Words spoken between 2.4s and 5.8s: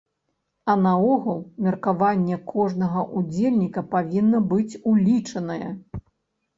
кожнага ўдзельніка павінна быць улічанае.